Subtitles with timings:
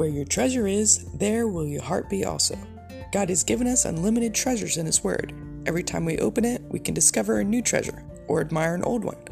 [0.00, 2.56] Where your treasure is, there will your heart be also.
[3.12, 5.34] God has given us unlimited treasures in His Word.
[5.66, 9.04] Every time we open it, we can discover a new treasure or admire an old
[9.04, 9.22] one.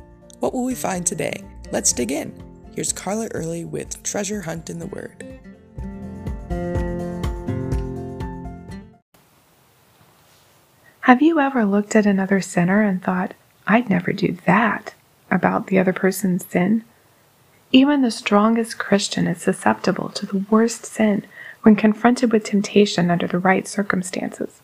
[0.40, 1.42] What will we find today?
[1.72, 2.34] Let's dig in.
[2.74, 5.24] Here's Carla Early with Treasure Hunt in the Word.
[11.00, 13.32] Have you ever looked at another sinner and thought,
[13.66, 14.92] I'd never do that
[15.30, 16.84] about the other person's sin?
[17.70, 21.24] Even the strongest Christian is susceptible to the worst sin
[21.62, 24.62] when confronted with temptation under the right circumstances.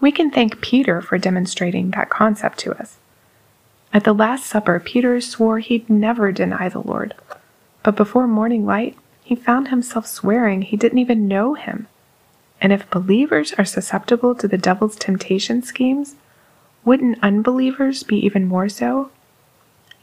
[0.00, 2.98] We can thank Peter for demonstrating that concept to us.
[3.92, 7.14] At the Last Supper, Peter swore he'd never deny the Lord.
[7.82, 11.88] But before morning light, he found himself swearing he didn't even know him.
[12.60, 16.14] And if believers are susceptible to the devil's temptation schemes,
[16.84, 19.10] wouldn't unbelievers be even more so?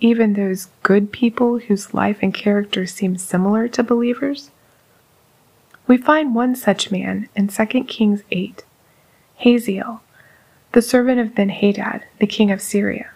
[0.04, 4.52] Even those good people whose life and character seem similar to believers?
[5.88, 8.66] We find one such man in 2 Kings 8,
[9.38, 10.04] Hazael,
[10.74, 13.12] the servant of Benhadad, the king of Syria.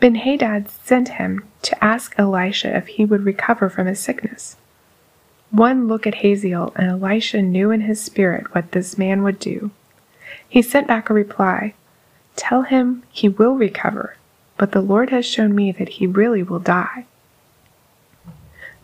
[0.00, 4.56] Benhadad sent him to ask Elisha if he would recover from his sickness.
[5.50, 9.70] One look at Hazael, and Elisha knew in his spirit what this man would do.
[10.46, 11.72] He sent back a reply
[12.36, 14.16] Tell him he will recover,
[14.56, 17.06] but the Lord has shown me that he really will die.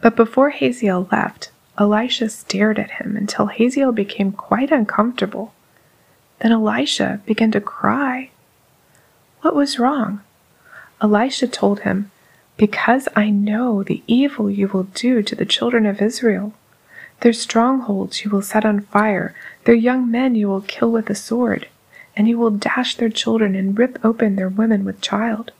[0.00, 5.54] But before Hazael left, Elisha stared at him until Hazael became quite uncomfortable.
[6.40, 8.30] Then Elisha began to cry.
[9.42, 10.20] What was wrong?
[11.02, 12.10] Elisha told him,
[12.56, 16.52] Because I know the evil you will do to the children of Israel.
[17.20, 19.34] Their strongholds you will set on fire,
[19.64, 21.68] their young men you will kill with the sword,
[22.16, 25.52] and you will dash their children and rip open their women with child.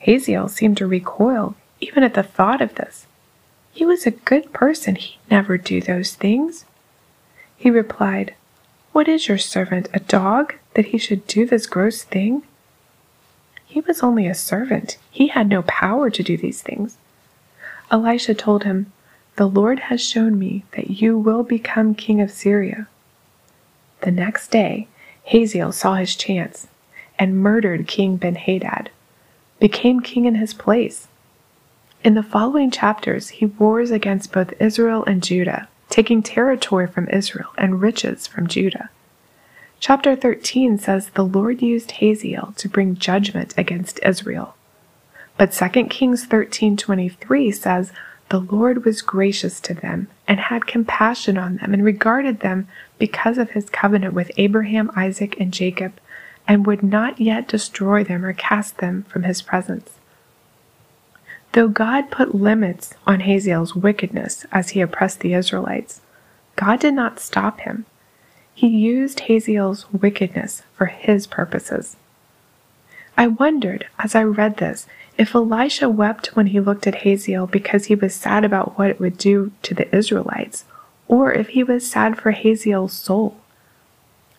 [0.00, 3.06] Hazael seemed to recoil even at the thought of this.
[3.72, 4.94] He was a good person.
[4.94, 6.64] He'd never do those things.
[7.56, 8.34] He replied,
[8.92, 12.42] What is your servant, a dog, that he should do this gross thing?
[13.66, 14.96] He was only a servant.
[15.10, 16.96] He had no power to do these things.
[17.90, 18.92] Elisha told him,
[19.36, 22.88] The Lord has shown me that you will become king of Syria.
[24.00, 24.88] The next day,
[25.24, 26.68] Hazael saw his chance
[27.18, 28.88] and murdered King Benhadad
[29.58, 31.08] became king in his place.
[32.04, 37.50] In the following chapters, he wars against both Israel and Judah, taking territory from Israel
[37.56, 38.90] and riches from Judah.
[39.80, 44.54] Chapter 13 says the Lord used Hazael to bring judgment against Israel.
[45.36, 47.92] But 2 Kings 13:23 says
[48.28, 52.66] the Lord was gracious to them and had compassion on them and regarded them
[52.98, 55.92] because of his covenant with Abraham, Isaac, and Jacob
[56.48, 59.90] and would not yet destroy them or cast them from his presence.
[61.52, 66.02] Though God put limits on Hazael's wickedness as he oppressed the Israelites,
[66.54, 67.86] God did not stop him.
[68.54, 71.96] He used Hazael's wickedness for his purposes.
[73.16, 74.86] I wondered, as I read this,
[75.16, 79.00] if Elisha wept when he looked at Hazael because he was sad about what it
[79.00, 80.64] would do to the Israelites,
[81.08, 83.38] or if he was sad for Hazael's soul.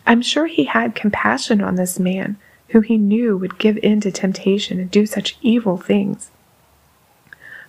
[0.08, 2.38] I'm sure he had compassion on this man
[2.70, 6.32] who he knew would give in to temptation and do such evil things.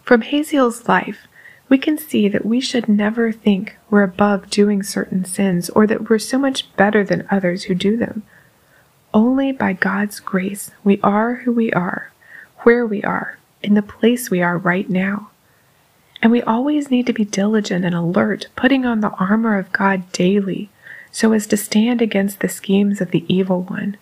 [0.04, 1.26] From Hazael's life,
[1.68, 6.08] we can see that we should never think we're above doing certain sins or that
[6.08, 8.22] we're so much better than others who do them.
[9.12, 12.12] Only by God's grace we are who we are,
[12.60, 15.30] where we are, in the place we are right now.
[16.22, 20.10] And we always need to be diligent and alert, putting on the armor of God
[20.12, 20.70] daily
[21.18, 23.96] so as to stand against the schemes of the evil one.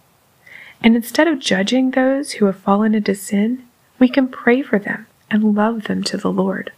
[0.82, 3.64] And instead of judging those who have fallen into sin,
[3.98, 6.72] we can pray for them and love them to the Lord.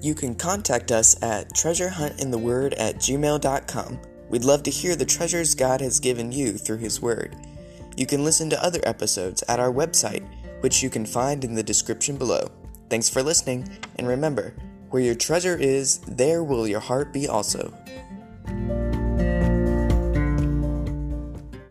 [0.00, 3.98] You can contact us at treasurehuntintheword at gmail.com.
[4.30, 7.36] We'd love to hear the treasures God has given you through His Word.
[7.98, 10.26] You can listen to other episodes at our website,
[10.62, 12.50] which you can find in the description below.
[12.88, 14.54] Thanks for listening, and remember,
[14.88, 17.70] where your treasure is, there will your heart be also.